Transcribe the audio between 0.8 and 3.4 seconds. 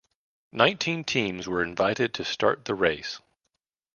teams were invited to start the race.